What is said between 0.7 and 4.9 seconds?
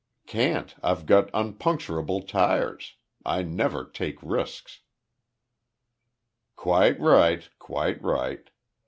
I've got unpuncturable tyres. I never take risks."